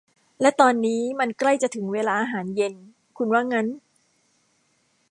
[0.41, 2.73] และตอนนี้มันใกล้จะถึงเวลาอาหารเย็น
[3.17, 3.67] คุณว่างั้น?